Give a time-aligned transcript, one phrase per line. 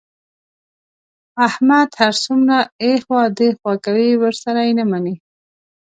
[1.47, 5.15] احمد هر څومره ایخوا دیخوا کوي، ورسره یې نه مني.